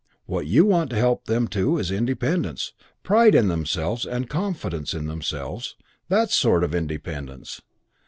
[0.25, 5.05] What you want to help them to is independence, pride in themselves and confidence in
[5.05, 5.75] themselves
[6.09, 7.61] that sort of independence.